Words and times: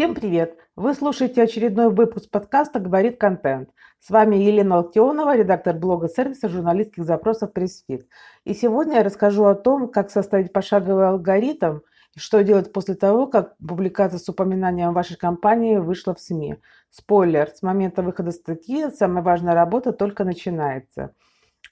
Всем 0.00 0.14
привет! 0.14 0.56
Вы 0.76 0.94
слушаете 0.94 1.42
очередной 1.42 1.90
выпуск 1.90 2.30
подкаста 2.30 2.80
«Говорит 2.80 3.20
контент». 3.20 3.68
С 3.98 4.08
вами 4.08 4.36
Елена 4.36 4.78
Локтионова, 4.78 5.36
редактор 5.36 5.76
блога 5.76 6.08
сервиса 6.08 6.48
журналистских 6.48 7.04
запросов 7.04 7.52
Pressfeed. 7.52 8.08
И 8.46 8.54
сегодня 8.54 8.94
я 8.96 9.02
расскажу 9.02 9.44
о 9.44 9.54
том, 9.54 9.90
как 9.90 10.08
составить 10.10 10.54
пошаговый 10.54 11.06
алгоритм 11.06 11.80
и 12.16 12.18
что 12.18 12.42
делать 12.42 12.72
после 12.72 12.94
того, 12.94 13.26
как 13.26 13.58
публикация 13.58 14.18
с 14.18 14.26
упоминанием 14.26 14.94
вашей 14.94 15.18
компании 15.18 15.76
вышла 15.76 16.14
в 16.14 16.20
СМИ. 16.20 16.56
Спойлер, 16.88 17.50
с 17.54 17.60
момента 17.60 18.00
выхода 18.00 18.30
статьи 18.30 18.86
самая 18.96 19.22
важная 19.22 19.52
работа 19.52 19.92
только 19.92 20.24
начинается. 20.24 21.14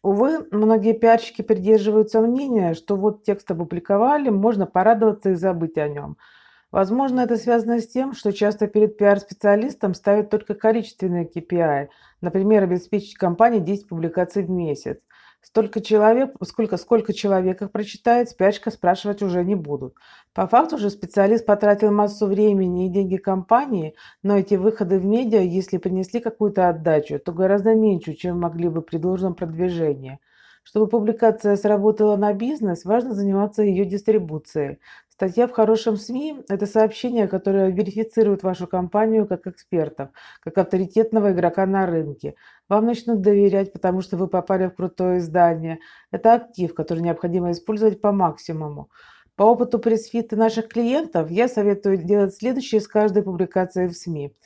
Увы, 0.03 0.47
многие 0.51 0.93
пиарщики 0.93 1.41
придерживаются 1.41 2.21
мнения, 2.21 2.75
что 2.75 2.95
вот 2.97 3.25
текст 3.25 3.51
опубликовали, 3.51 4.29
можно 4.29 4.67
порадоваться 4.67 5.31
и 5.31 5.35
забыть 5.35 5.79
о 5.79 5.89
нем– 5.89 6.19
Возможно, 6.71 7.21
это 7.21 7.37
связано 7.37 7.81
с 7.81 7.89
тем, 7.89 8.13
что 8.13 8.31
часто 8.31 8.67
перед 8.67 8.99
пиар-специалистом 8.99 9.95
ставят 9.95 10.29
только 10.29 10.55
количественные 10.55 11.27
KPI, 11.27 11.89
например, 12.21 12.65
обеспечить 12.65 13.17
компании 13.17 13.61
10 13.61 13.89
публикаций 13.89 14.43
в 14.43 14.51
месяц. 14.51 14.99
Столько 15.41 15.81
человек, 15.81 16.35
сколько, 16.45 16.77
сколько 16.77 17.15
человек 17.15 17.63
их 17.63 17.71
прочитает, 17.73 18.29
спячка 18.29 18.71
спрашивать 18.71 19.23
уже 19.23 19.45
не 19.45 19.55
будут. 19.55 19.95
По 20.35 20.47
факту 20.47 20.77
же 20.77 20.91
специалист 20.91 21.47
потратил 21.47 21.91
массу 21.91 22.27
времени 22.27 22.87
и 22.87 22.91
деньги 22.91 23.17
компании, 23.17 23.95
но 24.23 24.37
эти 24.37 24.57
выходы 24.57 24.99
в 24.99 25.05
медиа, 25.07 25.41
если 25.41 25.79
принесли 25.79 26.21
какую-то 26.21 26.69
отдачу, 26.69 27.19
то 27.19 27.33
гораздо 27.33 27.75
меньше, 27.75 28.13
чем 28.13 28.41
могли 28.41 28.69
бы 28.69 28.83
при 28.83 28.99
должном 28.99 29.35
продвижении. 29.35 30.19
Чтобы 30.65 30.87
публикация 30.89 31.57
сработала 31.57 32.17
на 32.17 32.35
бизнес, 32.35 32.85
важно 32.85 33.15
заниматься 33.15 33.63
ее 33.63 33.87
дистрибуцией. 33.87 34.81
Статья 35.19 35.49
в 35.49 35.51
хорошем 35.51 35.97
СМИ– 35.97 36.45
это 36.49 36.65
сообщение, 36.67 37.27
которое 37.27 37.73
верифицирует 37.73 38.45
вашу 38.45 38.69
компанию 38.69 39.27
как 39.27 39.49
экспертов, 39.49 40.11
как 40.39 40.57
авторитетного 40.57 41.33
игрока 41.33 41.67
на 41.67 41.87
рынке. 41.87 42.37
Вам 42.69 42.87
начнут 42.87 43.21
доверять, 43.21 43.73
потому 43.73 44.01
что 44.01 44.17
вы 44.17 44.29
попали 44.29 44.69
в 44.69 44.77
крутое 44.77 45.19
издание. 45.19 45.81
Это 46.13 46.35
актив, 46.35 46.73
который 46.73 47.01
необходимо 47.01 47.51
использовать 47.51 48.01
по 48.01 48.13
максимуму. 48.13 48.91
По 49.35 49.43
опыту 49.43 49.81
пресс-фита 49.81 50.37
наших 50.37 50.69
клиентов 50.69 51.33
я 51.33 51.49
советую 51.49 51.97
делать 51.97 52.37
следующее 52.37 52.81
с 52.81 52.87
каждой 52.87 53.25
публикацией 53.25 53.89
в 53.89 53.95
СМИ. 53.95 54.37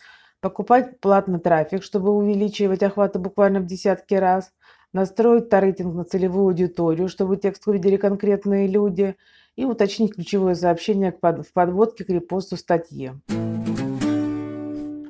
Покупать 0.40 1.00
платный 1.00 1.38
трафик, 1.38 1.82
чтобы 1.82 2.12
увеличивать 2.12 2.82
охваты 2.82 3.18
буквально 3.18 3.60
в 3.60 3.66
десятки 3.66 4.14
раз. 4.14 4.50
Настроить 4.92 5.48
таргетинг 5.48 5.94
на 5.94 6.04
целевую 6.04 6.46
аудиторию, 6.46 7.08
чтобы 7.08 7.36
текст 7.36 7.66
увидели 7.66 7.96
конкретные 7.96 8.66
люди– 8.66 9.16
и 9.56 9.64
уточнить 9.64 10.14
ключевое 10.14 10.54
сообщение 10.54 11.12
в 11.12 11.52
подводке 11.52 12.04
к 12.04 12.08
репосту 12.08 12.56
статьи. 12.56 13.12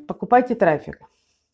Покупайте 0.08 0.55
трафик. 0.55 1.00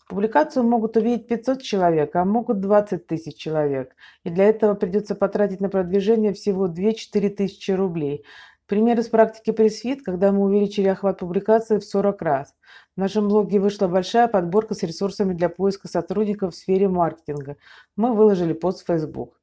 Публикацию 0.09 0.65
могут 0.65 0.97
увидеть 0.97 1.29
500 1.29 1.63
человек, 1.63 2.17
а 2.17 2.25
могут 2.25 2.61
20 2.61 3.07
тысяч 3.07 3.37
человек. 3.37 3.95
И 4.25 4.31
для 4.31 4.47
этого 4.47 4.73
придется 4.73 5.15
потратить 5.15 5.61
на 5.61 5.69
продвижение 5.69 6.33
всего 6.33 6.67
2-4 6.67 7.29
тысячи 7.29 7.73
рублей. 7.73 8.25
Пример 8.69 9.01
из 9.01 9.09
практики 9.09 9.51
пресс-фит, 9.51 10.03
когда 10.03 10.31
мы 10.31 10.45
увеличили 10.45 10.89
охват 10.89 11.21
публикации 11.21 11.79
в 11.79 11.85
40 11.85 12.21
раз. 12.21 12.55
В 12.97 13.01
нашем 13.01 13.27
блоге 13.27 13.61
вышла 13.61 13.89
большая 13.89 14.29
подборка 14.29 14.75
с 14.75 14.83
ресурсами 14.83 15.33
для 15.33 15.49
поиска 15.49 15.89
сотрудников 15.89 16.53
в 16.53 16.57
сфере 16.57 16.87
маркетинга. 16.87 17.57
Мы 17.97 18.13
выложили 18.13 18.53
пост 18.53 18.83
в 18.83 18.87
Facebook. 18.87 19.41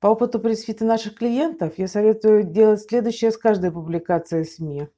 По 0.00 0.06
опыту 0.06 0.40
пресс-фита 0.40 0.86
наших 0.86 1.16
клиентов 1.16 1.74
я 1.76 1.86
советую 1.86 2.44
делать 2.44 2.80
следующее 2.80 3.30
с 3.30 3.36
каждой 3.36 3.70
публикацией 3.70 4.46
СМИ. 4.46 4.88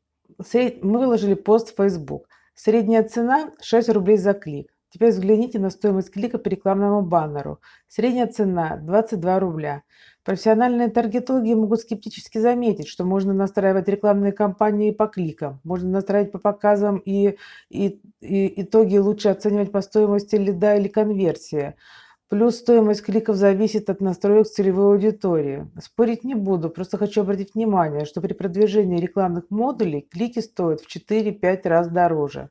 Мы 0.81 0.99
выложили 0.99 1.35
пост 1.35 1.73
в 1.73 1.77
Facebook. 1.77 2.29
Средняя 2.55 3.03
цена 3.03 3.51
6 3.61 3.89
рублей 3.89 4.19
за 4.19 4.35
клик. 4.35 4.71
Теперь 4.89 5.11
взгляните 5.11 5.59
на 5.59 5.71
стоимость 5.71 6.13
клика 6.13 6.39
по 6.39 6.47
рекламному 6.47 7.03
баннеру. 7.03 7.61
Средняя 7.89 8.29
цена 8.29 8.77
22 8.77 9.41
рубля. 9.41 9.83
Профессиональные 10.25 10.89
таргетологи 10.89 11.53
могут 11.53 11.81
скептически 11.81 12.39
заметить, 12.39 12.89
что 12.89 13.05
можно 13.05 13.35
настраивать 13.35 13.89
рекламные 13.89 14.33
кампании 14.33 14.91
по 14.91 15.07
кликам, 15.07 15.61
можно 15.65 15.91
настраивать 15.91 16.33
по 16.33 16.39
показам 16.39 16.97
и, 16.97 17.37
и, 17.69 18.01
и 18.23 18.63
итоги 18.63 18.97
лучше 18.97 19.29
оценивать 19.29 19.71
по 19.71 19.83
стоимости 19.83 20.37
лида 20.37 20.77
или 20.77 20.89
конверсии. 20.89 21.75
Плюс 22.31 22.57
стоимость 22.57 23.03
кликов 23.03 23.37
зависит 23.37 23.91
от 23.91 24.01
настроек 24.01 24.47
целевой 24.47 24.95
аудитории. 24.95 25.71
Спорить 25.79 26.25
не 26.25 26.35
буду, 26.35 26.71
просто 26.71 26.97
хочу 26.97 27.21
обратить 27.21 27.55
внимание, 27.55 28.07
что 28.07 28.23
при 28.23 28.33
продвижении 28.33 28.99
рекламных 28.99 29.51
модулей 29.51 30.01
клики 30.01 30.39
стоят 30.39 30.81
в 30.81 30.89
4-5 30.89 31.69
раз 31.69 31.89
дороже. 31.89 32.49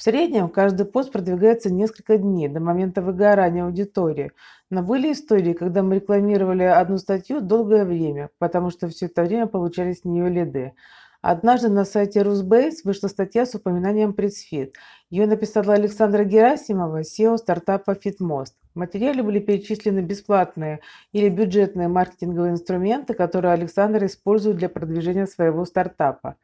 В 0.00 0.02
среднем 0.02 0.48
каждый 0.48 0.86
пост 0.86 1.12
продвигается 1.12 1.70
несколько 1.70 2.16
дней 2.16 2.48
до 2.48 2.58
момента 2.58 3.02
выгорания 3.02 3.66
аудитории. 3.66 4.32
Но 4.70 4.82
были 4.82 5.12
истории, 5.12 5.52
когда 5.52 5.82
мы 5.82 5.96
рекламировали 5.96 6.62
одну 6.62 6.96
статью 6.96 7.42
долгое 7.42 7.84
время, 7.84 8.30
потому 8.38 8.70
что 8.70 8.88
все 8.88 9.06
это 9.06 9.22
время 9.24 9.46
получали 9.46 9.92
с 9.92 10.06
нее 10.06 10.30
лиды. 10.30 10.72
Однажды 11.20 11.68
на 11.68 11.84
сайте 11.84 12.22
Русбейс 12.22 12.82
вышла 12.82 13.08
статья 13.08 13.44
с 13.44 13.54
упоминанием 13.54 14.14
Пресфит. 14.14 14.74
Ее 15.10 15.26
написала 15.26 15.74
Александра 15.74 16.24
Герасимова, 16.24 17.02
SEO 17.02 17.36
стартапа 17.36 17.90
FitMost. 17.90 18.54
В 18.74 18.78
материале 18.78 19.22
были 19.22 19.38
перечислены 19.38 20.00
бесплатные 20.00 20.80
или 21.12 21.28
бюджетные 21.28 21.88
маркетинговые 21.88 22.52
инструменты, 22.52 23.12
которые 23.12 23.52
Александр 23.52 24.06
использует 24.06 24.56
для 24.56 24.70
продвижения 24.70 25.26
своего 25.26 25.66
стартапа. 25.66 26.36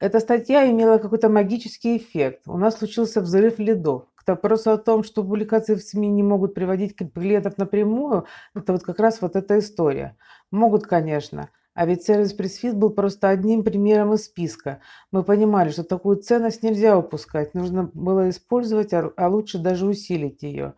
Эта 0.00 0.20
статья 0.20 0.68
имела 0.70 0.98
какой-то 0.98 1.28
магический 1.28 1.96
эффект. 1.96 2.42
У 2.46 2.56
нас 2.58 2.78
случился 2.78 3.20
взрыв 3.20 3.58
лидов. 3.58 4.04
К 4.16 4.28
вопросу 4.28 4.70
о 4.72 4.78
том, 4.78 5.04
что 5.04 5.22
публикации 5.22 5.74
в 5.74 5.82
СМИ 5.82 6.08
не 6.08 6.22
могут 6.22 6.54
приводить 6.54 6.96
клиентов 6.96 7.58
напрямую, 7.58 8.26
это 8.54 8.72
вот 8.72 8.82
как 8.82 8.98
раз 8.98 9.20
вот 9.20 9.36
эта 9.36 9.58
история. 9.58 10.16
Могут, 10.50 10.86
конечно. 10.86 11.50
А 11.74 11.86
ведь 11.86 12.04
сервис 12.04 12.32
пресс-фит 12.32 12.76
был 12.76 12.90
просто 12.90 13.28
одним 13.28 13.64
примером 13.64 14.14
из 14.14 14.24
списка. 14.24 14.80
Мы 15.10 15.24
понимали, 15.24 15.70
что 15.70 15.82
такую 15.82 16.16
ценность 16.16 16.62
нельзя 16.62 16.96
упускать, 16.96 17.54
нужно 17.54 17.90
было 17.92 18.30
использовать, 18.30 18.92
а, 18.92 19.12
а 19.16 19.28
лучше 19.28 19.58
даже 19.58 19.86
усилить 19.86 20.42
ее. 20.42 20.74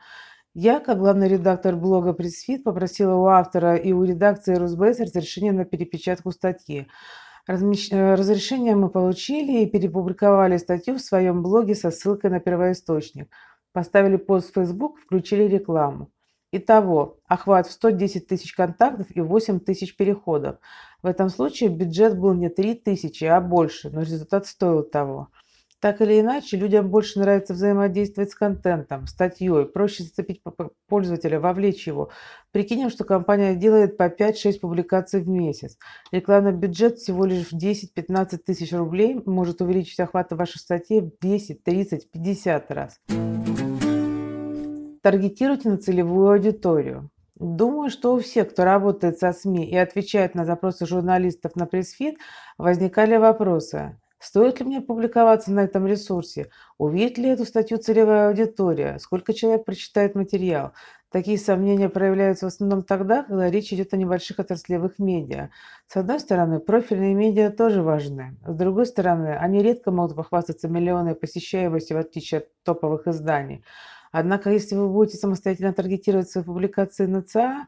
Я, 0.55 0.81
как 0.81 0.99
главный 0.99 1.29
редактор 1.29 1.77
блога 1.77 2.15
пресс-фит, 2.15 2.65
попросила 2.65 3.15
у 3.15 3.27
автора 3.27 3.77
и 3.77 3.93
у 3.93 4.05
редакции 4.05 4.55
Русбейс 4.55 4.99
разрешение 4.99 5.53
на 5.53 5.67
перепечатку 5.67 6.33
статьи. 6.33 6.89
Размещ... 7.47 7.93
Э, 7.93 8.15
разрешение 8.15 8.75
мы 8.75 8.89
получили 8.91 9.63
и 9.63 9.71
перепубликовали 9.71 10.57
статью 10.57 10.97
в 10.97 11.01
своем 11.01 11.43
блоге 11.43 11.75
со 11.75 11.91
ссылкой 11.91 12.31
на 12.31 12.41
первоисточник. 12.41 13.29
Поставили 13.73 14.17
пост 14.17 14.51
в 14.51 14.55
Facebook, 14.55 14.99
включили 14.99 15.45
рекламу. 15.45 16.11
Итого, 16.51 17.19
охват 17.27 17.67
в 17.67 17.73
110 17.73 18.27
тысяч 18.27 18.53
контактов 18.55 19.07
и 19.15 19.21
8 19.21 19.61
тысяч 19.61 19.97
переходов. 19.97 20.57
В 21.03 21.07
этом 21.07 21.29
случае 21.29 21.71
бюджет 21.71 22.19
был 22.19 22.35
не 22.35 22.49
3 22.49 22.75
тысячи, 22.75 23.25
а 23.25 23.41
больше, 23.41 23.91
но 23.91 24.01
результат 24.01 24.47
стоил 24.47 24.83
того. 24.83 25.29
Так 25.87 26.01
или 26.01 26.19
иначе, 26.19 26.57
людям 26.57 26.91
больше 26.91 27.21
нравится 27.21 27.55
взаимодействовать 27.55 28.33
с 28.33 28.35
контентом, 28.35 29.07
статьей, 29.07 29.67
проще 29.67 30.03
зацепить 30.03 30.43
пользователя, 30.89 31.39
вовлечь 31.39 31.87
его. 31.87 32.11
Прикинем, 32.51 32.91
что 32.91 33.05
компания 33.05 33.55
делает 33.55 33.97
по 33.97 34.09
5-6 34.09 34.59
публикаций 34.59 35.21
в 35.21 35.29
месяц. 35.29 35.79
Рекламный 36.11 36.51
бюджет 36.51 36.99
всего 36.99 37.25
лишь 37.25 37.51
в 37.51 37.53
10-15 37.53 38.39
тысяч 38.39 38.73
рублей 38.73 39.23
может 39.27 39.61
увеличить 39.61 40.01
охваты 40.01 40.35
вашей 40.35 40.59
статьи 40.59 41.01
в 41.01 41.13
10, 41.23 41.63
30, 41.63 42.11
50 42.11 42.71
раз. 42.73 42.99
Таргетируйте 45.03 45.69
на 45.69 45.79
целевую 45.79 46.33
аудиторию. 46.33 47.11
Думаю, 47.37 47.91
что 47.91 48.13
у 48.13 48.19
всех, 48.19 48.51
кто 48.51 48.65
работает 48.65 49.21
со 49.21 49.33
СМИ 49.33 49.71
и 49.71 49.77
отвечает 49.77 50.35
на 50.35 50.45
запросы 50.45 50.85
журналистов 50.85 51.55
на 51.55 51.67
пресс-фит, 51.67 52.17
возникали 52.59 53.19
вопросы. 53.19 54.01
Стоит 54.19 54.61
ли 54.61 54.67
мне 54.67 54.81
публиковаться 54.81 55.53
на 55.53 55.61
этом 55.61 55.87
ресурсе? 55.87 56.51
Увидит 56.79 57.19
ли 57.19 57.29
эту 57.29 57.45
статью 57.45 57.79
целевая 57.79 58.29
аудитория? 58.29 58.99
Сколько 58.99 59.35
человек 59.35 59.65
прочитает 59.65 60.15
материал? 60.15 60.73
Такие 61.11 61.39
сомнения 61.39 61.89
проявляются 61.89 62.47
в 62.47 62.49
основном 62.49 62.83
тогда, 62.83 63.23
когда 63.23 63.51
речь 63.51 63.73
идет 63.73 63.93
о 63.95 63.97
небольших 63.97 64.39
отраслевых 64.39 64.99
медиа. 64.99 65.51
С 65.87 65.97
одной 65.97 66.19
стороны, 66.19 66.61
профильные 66.61 67.15
медиа 67.15 67.51
тоже 67.51 67.83
важны. 67.83 68.37
С 68.47 68.55
другой 68.55 68.87
стороны, 68.87 69.37
они 69.37 69.63
редко 69.63 69.91
могут 69.91 70.17
похвастаться 70.17 70.69
миллионной 70.69 71.15
посещаемостью, 71.15 71.97
в 71.97 72.01
отличие 72.01 72.39
от 72.39 72.49
топовых 72.65 73.07
изданий. 73.07 73.65
Однако, 74.13 74.51
если 74.51 74.77
вы 74.77 74.89
будете 74.89 75.19
самостоятельно 75.19 75.73
таргетировать 75.73 76.31
свои 76.31 76.43
публикации 76.43 77.07
на 77.07 77.23
ЦА, 77.23 77.67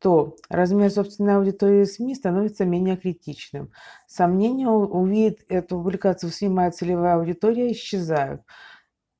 то 0.00 0.36
размер 0.48 0.90
собственной 0.90 1.36
аудитории 1.36 1.84
СМИ 1.84 2.14
становится 2.14 2.64
менее 2.64 2.96
критичным. 2.96 3.70
Сомнения, 4.06 4.68
увидит 4.68 5.44
эту 5.48 5.76
публикацию 5.76 6.30
в 6.30 6.34
СМИ 6.34 6.48
моя 6.48 6.70
целевая 6.70 7.16
аудитория, 7.16 7.70
исчезают. 7.70 8.42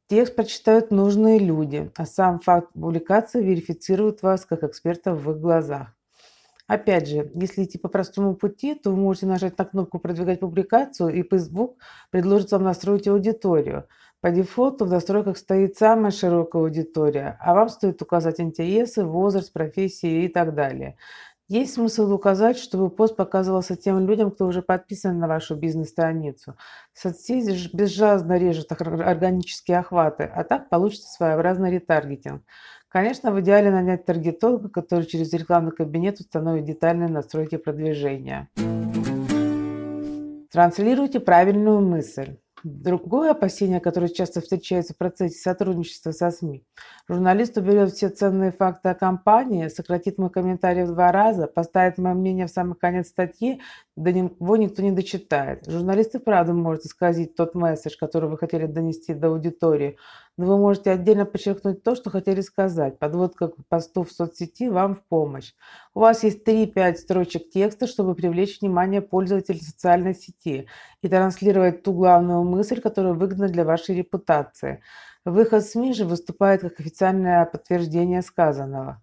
Текст 0.08 0.34
прочитают 0.34 0.90
нужные 0.90 1.38
люди, 1.38 1.92
а 1.96 2.06
сам 2.06 2.40
факт 2.40 2.72
публикации 2.72 3.44
верифицирует 3.44 4.22
вас 4.22 4.44
как 4.44 4.64
эксперта 4.64 5.14
в 5.14 5.30
их 5.30 5.38
глазах. 5.38 5.94
Опять 6.66 7.08
же, 7.08 7.30
если 7.34 7.64
идти 7.64 7.78
по 7.78 7.88
простому 7.88 8.34
пути, 8.36 8.74
то 8.74 8.90
вы 8.90 8.96
можете 8.96 9.26
нажать 9.26 9.58
на 9.58 9.64
кнопку 9.64 9.98
«Продвигать 9.98 10.40
публикацию», 10.40 11.08
и 11.10 11.28
Facebook 11.28 11.76
предложит 12.10 12.52
вам 12.52 12.62
настроить 12.62 13.08
аудиторию. 13.08 13.86
По 14.20 14.30
дефолту 14.30 14.84
в 14.84 14.90
настройках 14.90 15.38
стоит 15.38 15.78
самая 15.78 16.10
широкая 16.10 16.62
аудитория, 16.62 17.38
а 17.40 17.54
вам 17.54 17.70
стоит 17.70 18.02
указать 18.02 18.38
интересы, 18.38 19.02
возраст, 19.02 19.50
профессии 19.50 20.24
и 20.24 20.28
так 20.28 20.54
далее. 20.54 20.96
Есть 21.48 21.74
смысл 21.74 22.12
указать, 22.12 22.58
чтобы 22.58 22.90
пост 22.90 23.16
показывался 23.16 23.76
тем 23.76 24.06
людям, 24.06 24.30
кто 24.30 24.46
уже 24.46 24.60
подписан 24.60 25.18
на 25.18 25.26
вашу 25.26 25.56
бизнес-страницу. 25.56 26.54
Соцсети 26.92 27.74
безжалостно 27.74 28.36
режут 28.36 28.70
органические 28.72 29.78
охваты, 29.78 30.24
а 30.24 30.44
так 30.44 30.68
получится 30.68 31.10
своеобразный 31.10 31.70
ретаргетинг. 31.70 32.42
Конечно, 32.88 33.32
в 33.32 33.40
идеале 33.40 33.70
нанять 33.70 34.04
таргетолога, 34.04 34.68
который 34.68 35.06
через 35.06 35.32
рекламный 35.32 35.72
кабинет 35.72 36.20
установит 36.20 36.66
детальные 36.66 37.08
настройки 37.08 37.56
продвижения. 37.56 38.50
Транслируйте 40.52 41.20
правильную 41.20 41.80
мысль. 41.80 42.36
Другое 42.62 43.30
опасение, 43.30 43.80
которое 43.80 44.08
часто 44.08 44.40
встречается 44.40 44.92
в 44.92 44.98
процессе 44.98 45.38
сотрудничества 45.38 46.12
со 46.12 46.30
СМИ. 46.30 46.62
Журналист 47.08 47.56
уберет 47.56 47.92
все 47.92 48.10
ценные 48.10 48.52
факты 48.52 48.90
о 48.90 48.94
компании, 48.94 49.68
сократит 49.68 50.18
мой 50.18 50.30
комментарий 50.30 50.84
в 50.84 50.92
два 50.92 51.10
раза, 51.10 51.46
поставит 51.46 51.96
мое 51.96 52.14
мнение 52.14 52.46
в 52.46 52.50
самый 52.50 52.74
конец 52.74 53.08
статьи, 53.08 53.60
до 53.96 54.12
него 54.12 54.56
никто 54.56 54.82
не 54.82 54.92
дочитает. 54.92 55.64
Журналист 55.66 56.14
и 56.14 56.18
правда 56.18 56.52
может 56.52 56.84
исказить 56.84 57.34
тот 57.34 57.54
месседж, 57.54 57.96
который 57.98 58.28
вы 58.28 58.36
хотели 58.36 58.66
донести 58.66 59.14
до 59.14 59.28
аудитории, 59.28 59.96
но 60.36 60.46
вы 60.46 60.58
можете 60.58 60.90
отдельно 60.90 61.26
подчеркнуть 61.26 61.82
то, 61.82 61.94
что 61.94 62.10
хотели 62.10 62.40
сказать. 62.40 62.98
Подводка 62.98 63.48
к 63.48 63.56
посту 63.68 64.04
в 64.04 64.12
соцсети 64.12 64.68
вам 64.68 64.94
в 64.96 65.02
помощь. 65.04 65.52
У 65.94 66.00
вас 66.00 66.24
есть 66.24 66.46
3-5 66.46 66.96
строчек 66.96 67.50
текста, 67.50 67.86
чтобы 67.86 68.14
привлечь 68.14 68.60
внимание 68.60 69.02
пользователей 69.02 69.60
социальной 69.60 70.14
сети 70.14 70.68
и 71.02 71.08
транслировать 71.08 71.82
ту 71.82 71.92
главную 71.92 72.42
мысль, 72.44 72.80
которая 72.80 73.12
выгодна 73.12 73.48
для 73.48 73.64
вашей 73.64 73.96
репутации. 73.96 74.82
Выход 75.24 75.66
СМИ 75.66 75.92
же 75.92 76.06
выступает 76.06 76.62
как 76.62 76.80
официальное 76.80 77.44
подтверждение 77.44 78.22
сказанного. 78.22 79.02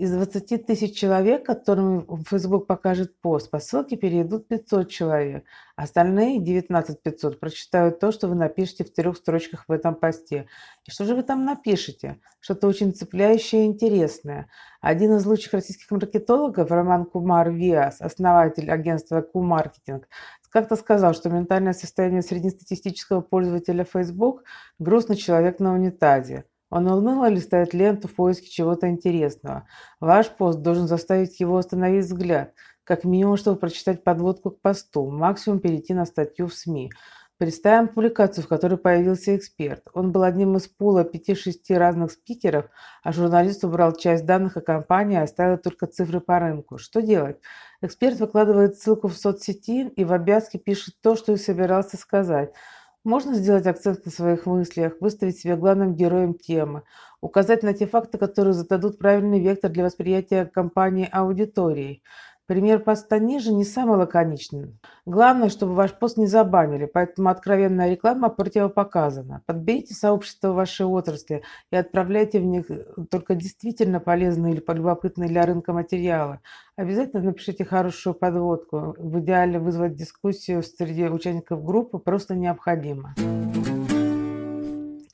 Из 0.00 0.10
20 0.12 0.64
тысяч 0.64 0.96
человек, 0.96 1.44
которым 1.44 2.24
Facebook 2.24 2.66
покажет 2.66 3.20
пост, 3.20 3.50
по 3.50 3.58
ссылке 3.58 3.98
перейдут 3.98 4.48
500 4.48 4.88
человек. 4.88 5.44
Остальные 5.76 6.40
19 6.40 7.02
500 7.02 7.38
прочитают 7.38 8.00
то, 8.00 8.10
что 8.10 8.26
вы 8.28 8.34
напишете 8.34 8.82
в 8.82 8.94
трех 8.94 9.18
строчках 9.18 9.66
в 9.68 9.72
этом 9.72 9.94
посте. 9.94 10.46
И 10.86 10.90
что 10.90 11.04
же 11.04 11.14
вы 11.14 11.22
там 11.22 11.44
напишете? 11.44 12.18
Что-то 12.40 12.66
очень 12.66 12.94
цепляющее 12.94 13.64
и 13.64 13.66
интересное. 13.66 14.48
Один 14.80 15.16
из 15.16 15.26
лучших 15.26 15.52
российских 15.52 15.90
маркетологов, 15.90 16.70
Роман 16.70 17.04
Кумар 17.04 17.50
Виас, 17.50 18.00
основатель 18.00 18.70
агентства 18.70 19.20
Q-Marketing, 19.20 20.02
как-то 20.50 20.76
сказал, 20.76 21.12
что 21.12 21.28
ментальное 21.28 21.74
состояние 21.74 22.22
среднестатистического 22.22 23.20
пользователя 23.20 23.84
Facebook– 23.84 24.44
грустный 24.78 25.16
человек 25.16 25.60
на 25.60 25.74
унитазе. 25.74 26.44
Он 26.70 26.86
уныло 26.86 27.28
листает 27.28 27.74
ленту 27.74 28.06
в 28.06 28.14
поиске 28.14 28.48
чего-то 28.48 28.88
интересного. 28.88 29.66
Ваш 29.98 30.30
пост 30.30 30.60
должен 30.60 30.86
заставить 30.86 31.40
его 31.40 31.58
остановить 31.58 32.04
взгляд, 32.04 32.54
как 32.84 33.04
минимум, 33.04 33.36
чтобы 33.36 33.58
прочитать 33.58 34.04
подводку 34.04 34.52
к 34.52 34.60
посту, 34.60 35.10
максимум 35.10 35.58
перейти 35.58 35.94
на 35.94 36.06
статью 36.06 36.46
в 36.46 36.54
СМИ. 36.54 36.90
Представим 37.38 37.88
публикацию, 37.88 38.44
в 38.44 38.48
которой 38.48 38.76
появился 38.76 39.34
эксперт. 39.34 39.82
Он 39.94 40.12
был 40.12 40.24
одним 40.24 40.56
из 40.56 40.68
пула 40.68 41.04
5-6 41.04 41.74
разных 41.76 42.12
спикеров, 42.12 42.66
а 43.02 43.12
журналист 43.12 43.64
убрал 43.64 43.96
часть 43.96 44.26
данных 44.26 44.58
о 44.58 44.60
компании 44.60 45.18
и 45.18 45.22
оставил 45.22 45.56
только 45.56 45.86
цифры 45.86 46.20
по 46.20 46.38
рынку. 46.38 46.76
Что 46.76 47.00
делать? 47.00 47.40
Эксперт 47.80 48.20
выкладывает 48.20 48.76
ссылку 48.76 49.08
в 49.08 49.16
соцсети 49.16 49.88
и 49.88 50.04
в 50.04 50.12
обвязке 50.12 50.58
пишет 50.58 50.96
то, 51.00 51.16
что 51.16 51.32
и 51.32 51.36
собирался 51.36 51.96
сказать– 51.96 52.52
можно 53.04 53.34
сделать 53.34 53.66
акцент 53.66 54.04
на 54.04 54.10
своих 54.10 54.46
мыслях, 54.46 54.94
выставить 55.00 55.38
себя 55.38 55.56
главным 55.56 55.94
героем 55.94 56.34
темы, 56.34 56.82
указать 57.20 57.62
на 57.62 57.72
те 57.74 57.86
факты, 57.86 58.18
которые 58.18 58.54
зададут 58.54 58.98
правильный 58.98 59.40
вектор 59.40 59.70
для 59.70 59.84
восприятия 59.84 60.44
компании 60.46 61.08
аудиторией. 61.10 62.02
Пример 62.50 62.80
поста 62.80 63.20
ниже 63.20 63.52
не 63.52 63.62
самый 63.62 63.96
лаконичный. 63.96 64.76
Главное, 65.06 65.50
чтобы 65.50 65.74
ваш 65.74 65.96
пост 65.96 66.16
не 66.16 66.26
забанили, 66.26 66.84
поэтому 66.84 67.28
откровенная 67.28 67.92
реклама 67.92 68.28
противопоказана. 68.28 69.44
Подберите 69.46 69.94
сообщество 69.94 70.48
вашей 70.48 70.84
отрасли 70.84 71.44
и 71.70 71.76
отправляйте 71.76 72.40
в 72.40 72.44
них 72.44 72.66
только 73.08 73.36
действительно 73.36 74.00
полезные 74.00 74.54
или 74.54 74.64
любопытные 74.66 75.28
для 75.28 75.42
рынка 75.42 75.72
материалы. 75.72 76.40
Обязательно 76.74 77.22
напишите 77.22 77.64
хорошую 77.64 78.14
подводку. 78.14 78.96
В 78.98 79.20
идеале 79.20 79.60
вызвать 79.60 79.94
дискуссию 79.94 80.64
среди 80.64 81.04
участников 81.04 81.62
группы 81.62 82.00
просто 82.00 82.34
необходимо. 82.34 83.14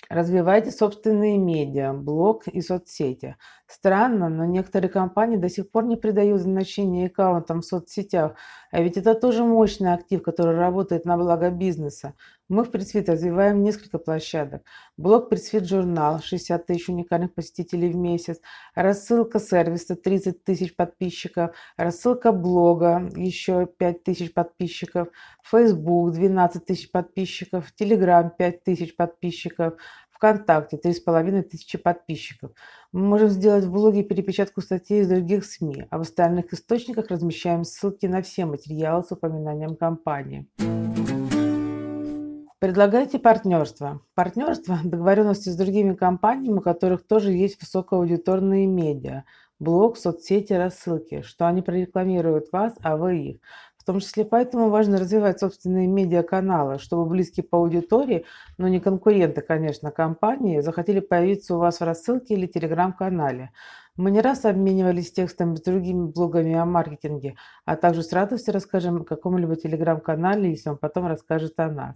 Развивайте 0.08 0.70
собственные 0.70 1.36
медиа, 1.36 1.92
блог 1.92 2.46
и 2.48 2.62
соцсети. 2.62 3.36
Странно, 3.68 4.28
но 4.28 4.44
некоторые 4.44 4.88
компании 4.88 5.36
до 5.36 5.48
сих 5.48 5.70
пор 5.70 5.86
не 5.86 5.96
придают 5.96 6.40
значения 6.40 7.06
аккаунтам 7.06 7.62
в 7.62 7.64
соцсетях, 7.64 8.36
а 8.70 8.80
ведь 8.80 8.96
это 8.96 9.14
тоже 9.14 9.42
мощный 9.42 9.92
актив, 9.92 10.22
который 10.22 10.56
работает 10.56 11.04
на 11.04 11.16
благо 11.16 11.50
бизнеса. 11.50 12.14
Мы 12.48 12.62
в 12.62 12.70
Пресвит 12.70 13.08
развиваем 13.08 13.64
несколько 13.64 13.98
площадок. 13.98 14.62
Блог 14.96 15.28
Пресвит 15.28 15.66
журнал, 15.66 16.20
60 16.22 16.64
тысяч 16.64 16.88
уникальных 16.88 17.34
посетителей 17.34 17.88
в 17.88 17.96
месяц, 17.96 18.40
рассылка 18.76 19.40
сервиса, 19.40 19.96
30 19.96 20.44
тысяч 20.44 20.76
подписчиков, 20.76 21.56
рассылка 21.76 22.30
блога, 22.30 23.10
еще 23.16 23.66
5 23.66 24.04
тысяч 24.04 24.32
подписчиков, 24.32 25.08
Facebook, 25.42 26.12
12 26.12 26.64
тысяч 26.64 26.88
подписчиков, 26.92 27.72
Telegram, 27.80 28.30
5 28.38 28.62
тысяч 28.62 28.94
подписчиков, 28.94 29.74
ВКонтакте 30.16 30.78
3,5 30.82 31.42
тысячи 31.42 31.78
подписчиков. 31.78 32.52
Мы 32.92 33.02
можем 33.02 33.28
сделать 33.28 33.64
в 33.64 33.70
блоге 33.70 34.02
перепечатку 34.02 34.62
статей 34.62 35.02
из 35.02 35.08
других 35.08 35.44
СМИ, 35.44 35.86
а 35.90 35.98
в 35.98 36.00
остальных 36.00 36.52
источниках 36.52 37.08
размещаем 37.08 37.64
ссылки 37.64 38.06
на 38.06 38.22
все 38.22 38.46
материалы 38.46 39.04
с 39.04 39.12
упоминанием 39.12 39.76
компании. 39.76 40.46
Предлагайте 42.58 43.18
партнерство. 43.18 44.00
Партнерство– 44.14 44.78
договоренности 44.84 45.50
с 45.50 45.56
другими 45.56 45.94
компаниями, 45.94 46.58
у 46.58 46.62
которых 46.62 47.06
тоже 47.06 47.32
есть 47.32 47.60
высокоаудиторные 47.60 48.66
медиа, 48.66 49.24
блог, 49.58 49.98
соцсети, 49.98 50.54
рассылки, 50.54 51.20
что 51.20 51.46
они 51.46 51.60
прорекламируют 51.60 52.46
вас, 52.52 52.72
а 52.80 52.96
вы 52.96 53.18
их. 53.18 53.36
Том 53.86 54.00
числе 54.00 54.24
поэтому 54.24 54.68
важно 54.68 54.98
развивать 54.98 55.38
собственные 55.38 55.86
медиаканалы, 55.86 56.80
чтобы 56.80 57.08
близкие 57.08 57.44
по 57.44 57.58
аудитории, 57.58 58.24
но 58.58 58.66
не 58.66 58.80
конкуренты, 58.80 59.42
конечно, 59.42 59.92
компании, 59.92 60.58
захотели 60.58 60.98
появиться 60.98 61.54
у 61.54 61.58
вас 61.58 61.78
в 61.78 61.84
рассылке 61.84 62.34
или 62.34 62.48
телеграм-канале. 62.48 63.52
Мы 63.96 64.10
не 64.10 64.20
раз 64.20 64.44
обменивались 64.44 65.12
текстами 65.12 65.54
с 65.54 65.62
другими 65.62 66.06
блогами 66.06 66.54
о 66.54 66.64
маркетинге, 66.64 67.36
а 67.64 67.76
также 67.76 68.02
с 68.02 68.12
радостью 68.12 68.54
расскажем 68.54 69.02
о 69.02 69.04
каком-либо 69.04 69.54
телеграм-канале, 69.54 70.50
если 70.50 70.70
он 70.70 70.78
потом 70.78 71.06
расскажет 71.06 71.52
о 71.60 71.70
нас. 71.70 71.94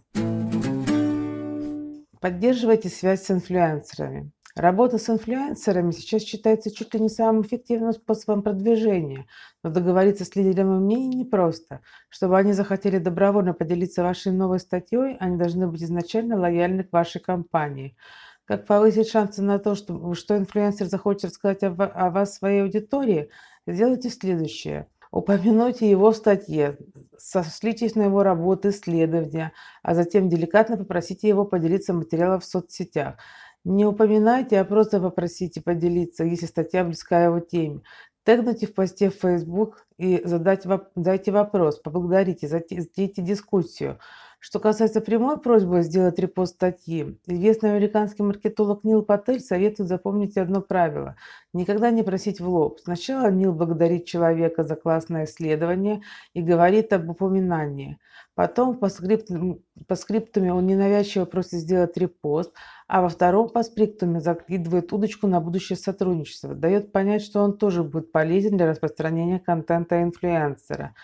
Поддерживайте 2.20 2.88
связь 2.88 3.24
с 3.24 3.32
инфлюенсерами. 3.32 4.30
Работа 4.56 4.98
с 4.98 5.08
инфлюенсерами 5.08 5.92
сейчас 5.92 6.22
считается 6.22 6.74
чуть 6.74 6.92
ли 6.94 7.00
не 7.00 7.08
самым 7.08 7.42
эффективным 7.42 7.92
способом 7.92 8.42
продвижения, 8.42 9.26
но 9.62 9.70
договориться 9.70 10.24
с 10.24 10.34
лидерами 10.34 10.78
мнений 10.78 11.18
непросто. 11.18 11.80
Чтобы 12.08 12.36
они 12.36 12.52
захотели 12.52 12.98
добровольно 12.98 13.54
поделиться 13.54 14.02
вашей 14.02 14.32
новой 14.32 14.58
статьей, 14.58 15.16
они 15.20 15.36
должны 15.36 15.68
быть 15.68 15.82
изначально 15.82 16.36
лояльны 16.36 16.82
к 16.82 16.92
вашей 16.92 17.20
компании. 17.20 17.96
Как 18.44 18.66
повысить 18.66 19.08
шансы 19.08 19.42
на 19.42 19.60
то, 19.60 19.76
что, 19.76 20.14
что 20.14 20.36
инфлюенсер 20.36 20.86
захочет 20.86 21.26
рассказать 21.26 21.62
о, 21.62 21.68
о 21.68 22.10
вас 22.10 22.34
своей 22.34 22.62
аудитории? 22.62 23.30
Сделайте 23.68 24.10
следующее. 24.10 24.88
Упомянуйте 25.12 25.90
его 25.90 26.12
в 26.12 26.16
статье, 26.16 26.78
сошлитесь 27.18 27.96
на 27.96 28.02
его 28.02 28.22
работы, 28.22 28.68
исследования, 28.68 29.52
а 29.82 29.94
затем 29.94 30.28
деликатно 30.28 30.76
попросите 30.76 31.26
его 31.26 31.44
поделиться 31.44 31.92
материалом 31.92 32.38
в 32.38 32.44
соцсетях. 32.44 33.16
Не 33.64 33.84
упоминайте, 33.84 34.58
а 34.58 34.64
просто 34.64 35.00
попросите 35.00 35.60
поделиться, 35.60 36.24
если 36.24 36.46
статья 36.46 36.82
близка 36.84 37.24
его 37.24 37.40
теме. 37.40 37.82
Тегните 38.24 38.66
в 38.66 38.74
посте 38.74 39.10
в 39.10 39.14
Facebook 39.14 39.86
и 39.98 40.20
задать, 40.24 40.66
дайте 40.94 41.32
вопрос, 41.32 41.78
поблагодарите, 41.78 42.48
затейте 42.48 43.22
дискуссию. 43.22 43.98
Что 44.42 44.58
касается 44.58 45.02
прямой 45.02 45.38
просьбы 45.38 45.82
сделать 45.82 46.18
репост 46.18 46.54
статьи, 46.54 47.20
известный 47.26 47.72
американский 47.72 48.22
маркетолог 48.22 48.84
Нил 48.84 49.02
Патель 49.02 49.38
советует 49.40 49.90
запомнить 49.90 50.38
одно 50.38 50.62
правило– 50.62 51.16
никогда 51.52 51.90
не 51.90 52.02
просить 52.02 52.40
в 52.40 52.48
лоб. 52.48 52.80
Сначала 52.80 53.30
Нил 53.30 53.52
благодарит 53.52 54.06
человека 54.06 54.64
за 54.64 54.76
классное 54.76 55.26
исследование 55.26 56.00
и 56.32 56.40
говорит 56.40 56.90
об 56.94 57.10
упоминании. 57.10 57.98
Потом 58.34 58.78
по, 58.78 58.88
скрипту, 58.88 59.62
по 59.86 59.94
скриптуме 59.94 60.54
он 60.54 60.66
ненавязчиво 60.66 61.26
просит 61.26 61.60
сделать 61.60 61.98
репост, 61.98 62.54
а 62.88 63.02
во 63.02 63.10
втором 63.10 63.50
по 63.50 63.62
скриптуме 63.62 64.20
закидывает 64.20 64.90
удочку 64.90 65.26
на 65.26 65.42
будущее 65.42 65.76
сотрудничество, 65.76 66.54
дает 66.54 66.92
понять, 66.92 67.20
что 67.20 67.42
он 67.42 67.58
тоже 67.58 67.84
будет 67.84 68.10
полезен 68.10 68.56
для 68.56 68.66
распространения 68.66 69.38
контента 69.38 70.02
инфлюенсера. 70.02 70.94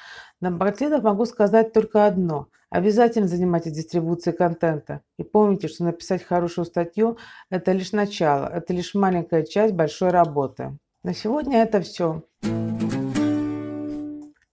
Напоследок 0.40 1.02
могу 1.02 1.26
сказать 1.26 1.74
только 1.74 2.06
одно. 2.06 2.48
Обязательно 2.76 3.26
занимайтесь 3.26 3.72
дистрибуцией 3.72 4.36
контента. 4.36 5.00
И 5.18 5.22
помните, 5.22 5.66
что 5.66 5.84
написать 5.84 6.22
хорошую 6.22 6.66
статью– 6.66 7.16
это 7.50 7.72
лишь 7.72 7.92
начало, 7.92 8.48
это 8.48 8.74
лишь 8.74 8.92
маленькая 8.92 9.44
часть 9.44 9.72
большой 9.72 10.10
работы. 10.10 10.76
На 11.02 11.14
сегодня 11.14 11.62
это 11.62 11.80
все. 11.80 12.22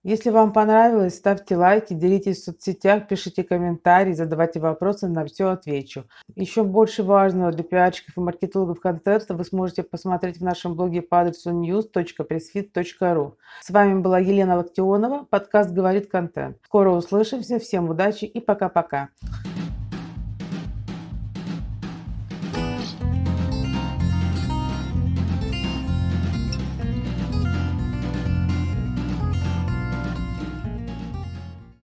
Если 0.06 0.28
вам 0.28 0.52
понравилось, 0.52 1.16
ставьте 1.16 1.56
лайки, 1.56 1.94
делитесь 1.94 2.42
в 2.42 2.44
соцсетях, 2.44 3.08
пишите 3.08 3.42
комментарии, 3.42 4.12
задавайте 4.12 4.60
вопросы, 4.60 5.08
на 5.08 5.24
все 5.24 5.48
отвечу. 5.48 6.04
Еще 6.36 6.62
больше 6.62 7.02
важного 7.02 7.52
для 7.52 7.64
пиарщиков 7.64 8.18
и 8.18 8.20
маркетологов 8.20 8.80
контента 8.80 9.32
вы 9.32 9.44
сможете 9.44 9.82
посмотреть 9.82 10.40
в 10.40 10.44
нашем 10.44 10.74
блоге 10.74 11.00
по 11.00 11.22
адресу 11.22 11.52
news.pressfit.ru. 11.52 13.32
С 13.62 13.70
вами 13.70 14.00
была 14.00 14.18
Елена 14.18 14.58
Локтионова, 14.58 15.24
подкаст 15.24 15.70
«Говорит 15.70 16.10
контент». 16.10 16.58
Скоро 16.66 16.90
услышимся, 16.90 17.58
всем 17.58 17.88
удачи 17.88 18.26
и 18.26 18.40
пока-пока. 18.40 19.08